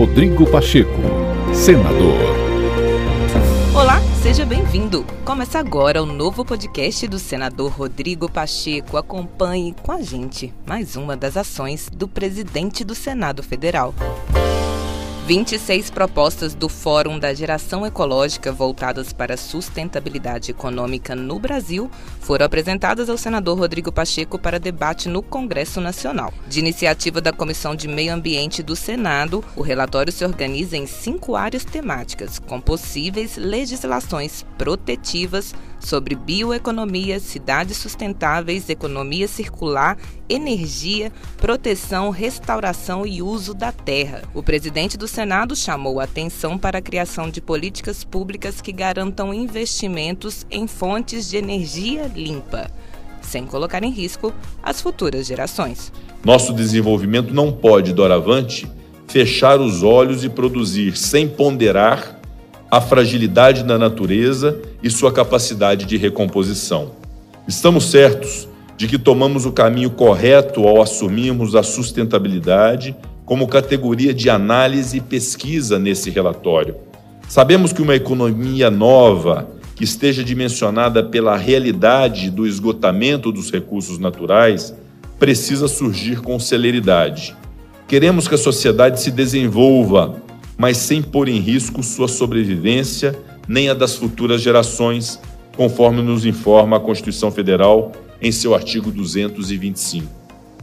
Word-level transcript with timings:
Rodrigo 0.00 0.50
Pacheco, 0.50 0.98
senador. 1.52 2.16
Olá, 3.74 4.00
seja 4.22 4.46
bem-vindo. 4.46 5.04
Começa 5.26 5.58
agora 5.58 6.02
o 6.02 6.06
novo 6.06 6.42
podcast 6.42 7.06
do 7.06 7.18
senador 7.18 7.70
Rodrigo 7.72 8.26
Pacheco. 8.26 8.96
Acompanhe 8.96 9.76
com 9.82 9.92
a 9.92 10.00
gente 10.00 10.54
mais 10.66 10.96
uma 10.96 11.18
das 11.18 11.36
ações 11.36 11.90
do 11.94 12.08
presidente 12.08 12.82
do 12.82 12.94
Senado 12.94 13.42
Federal. 13.42 13.94
26 15.30 15.90
propostas 15.90 16.56
do 16.56 16.68
Fórum 16.68 17.16
da 17.16 17.32
Geração 17.32 17.86
Ecológica 17.86 18.50
voltadas 18.50 19.12
para 19.12 19.34
a 19.34 19.36
sustentabilidade 19.36 20.50
econômica 20.50 21.14
no 21.14 21.38
Brasil 21.38 21.88
foram 22.20 22.44
apresentadas 22.44 23.08
ao 23.08 23.16
senador 23.16 23.56
Rodrigo 23.56 23.92
Pacheco 23.92 24.40
para 24.40 24.58
debate 24.58 25.08
no 25.08 25.22
Congresso 25.22 25.80
Nacional. 25.80 26.34
De 26.48 26.58
iniciativa 26.58 27.20
da 27.20 27.32
Comissão 27.32 27.76
de 27.76 27.86
Meio 27.86 28.12
Ambiente 28.12 28.60
do 28.60 28.74
Senado, 28.74 29.44
o 29.54 29.62
relatório 29.62 30.12
se 30.12 30.24
organiza 30.24 30.76
em 30.76 30.84
cinco 30.84 31.36
áreas 31.36 31.64
temáticas, 31.64 32.40
com 32.40 32.60
possíveis 32.60 33.36
legislações 33.36 34.44
protetivas 34.58 35.54
sobre 35.80 36.14
bioeconomia, 36.14 37.18
cidades 37.18 37.78
sustentáveis, 37.78 38.68
economia 38.68 39.26
circular, 39.26 39.96
energia, 40.28 41.10
proteção, 41.38 42.10
restauração 42.10 43.06
e 43.06 43.22
uso 43.22 43.54
da 43.54 43.72
terra. 43.72 44.22
O 44.34 44.42
presidente 44.42 44.96
do 44.96 45.08
Senado 45.08 45.56
chamou 45.56 45.98
a 45.98 46.04
atenção 46.04 46.56
para 46.58 46.78
a 46.78 46.82
criação 46.82 47.30
de 47.30 47.40
políticas 47.40 48.04
públicas 48.04 48.60
que 48.60 48.72
garantam 48.72 49.34
investimentos 49.34 50.46
em 50.50 50.66
fontes 50.66 51.28
de 51.28 51.36
energia 51.36 52.10
limpa, 52.14 52.70
sem 53.22 53.46
colocar 53.46 53.82
em 53.82 53.90
risco 53.90 54.32
as 54.62 54.80
futuras 54.80 55.26
gerações. 55.26 55.92
Nosso 56.24 56.52
desenvolvimento 56.52 57.32
não 57.32 57.50
pode, 57.50 57.92
doravante, 57.92 58.70
fechar 59.08 59.58
os 59.58 59.82
olhos 59.82 60.22
e 60.22 60.28
produzir 60.28 60.96
sem 60.96 61.26
ponderar 61.26 62.19
a 62.70 62.80
fragilidade 62.80 63.64
da 63.64 63.76
natureza 63.76 64.60
e 64.82 64.88
sua 64.88 65.12
capacidade 65.12 65.84
de 65.84 65.96
recomposição. 65.96 66.92
Estamos 67.48 67.90
certos 67.90 68.48
de 68.76 68.86
que 68.86 68.96
tomamos 68.96 69.44
o 69.44 69.50
caminho 69.50 69.90
correto 69.90 70.66
ao 70.66 70.80
assumirmos 70.80 71.56
a 71.56 71.62
sustentabilidade 71.62 72.94
como 73.26 73.48
categoria 73.48 74.14
de 74.14 74.30
análise 74.30 74.98
e 74.98 75.00
pesquisa 75.00 75.78
nesse 75.78 76.10
relatório. 76.10 76.76
Sabemos 77.28 77.72
que 77.72 77.82
uma 77.82 77.94
economia 77.94 78.70
nova, 78.70 79.48
que 79.74 79.84
esteja 79.84 80.22
dimensionada 80.22 81.02
pela 81.02 81.36
realidade 81.36 82.30
do 82.30 82.46
esgotamento 82.46 83.32
dos 83.32 83.50
recursos 83.50 83.98
naturais, 83.98 84.74
precisa 85.18 85.68
surgir 85.68 86.20
com 86.20 86.38
celeridade. 86.38 87.36
Queremos 87.86 88.28
que 88.28 88.34
a 88.34 88.38
sociedade 88.38 89.00
se 89.00 89.10
desenvolva 89.10 90.22
mas 90.60 90.76
sem 90.76 91.00
pôr 91.00 91.26
em 91.26 91.40
risco 91.40 91.82
sua 91.82 92.06
sobrevivência 92.06 93.18
nem 93.48 93.70
a 93.70 93.74
das 93.74 93.96
futuras 93.96 94.42
gerações, 94.42 95.18
conforme 95.56 96.02
nos 96.02 96.26
informa 96.26 96.76
a 96.76 96.80
Constituição 96.80 97.32
Federal 97.32 97.92
em 98.20 98.30
seu 98.30 98.54
artigo 98.54 98.90
225. 98.90 100.06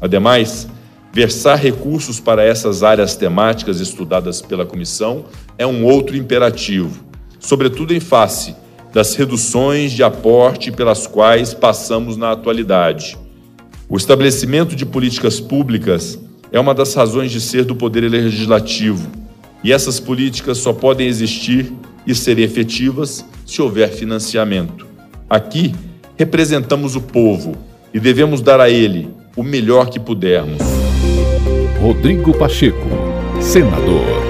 Ademais, 0.00 0.66
versar 1.12 1.60
recursos 1.60 2.18
para 2.18 2.42
essas 2.42 2.82
áreas 2.82 3.14
temáticas 3.14 3.78
estudadas 3.78 4.42
pela 4.42 4.66
comissão 4.66 5.26
é 5.56 5.64
um 5.64 5.84
outro 5.84 6.16
imperativo, 6.16 7.04
sobretudo 7.38 7.94
em 7.94 8.00
face 8.00 8.56
das 8.92 9.14
reduções 9.14 9.92
de 9.92 10.02
aporte 10.02 10.72
pelas 10.72 11.06
quais 11.06 11.54
passamos 11.54 12.16
na 12.16 12.32
atualidade. 12.32 13.16
O 13.88 13.96
estabelecimento 13.96 14.74
de 14.74 14.84
políticas 14.84 15.38
públicas 15.38 16.18
é 16.50 16.58
uma 16.58 16.74
das 16.74 16.94
razões 16.94 17.30
de 17.30 17.40
ser 17.40 17.64
do 17.64 17.76
Poder 17.76 18.08
Legislativo 18.08 19.22
e 19.64 19.72
essas 19.72 19.98
políticas 19.98 20.58
só 20.58 20.74
podem 20.74 21.08
existir 21.08 21.72
e 22.06 22.14
ser 22.14 22.38
efetivas 22.38 23.24
se 23.46 23.62
houver 23.62 23.90
financiamento. 23.90 24.86
Aqui 25.28 25.74
representamos 26.16 26.94
o 26.94 27.00
povo 27.00 27.56
e 27.92 27.98
devemos 27.98 28.42
dar 28.42 28.60
a 28.60 28.68
ele 28.68 29.08
o 29.34 29.42
melhor 29.42 29.88
que 29.88 29.98
pudermos. 29.98 30.62
Rodrigo 31.80 32.36
Pacheco, 32.36 32.86
senador. 33.40 34.23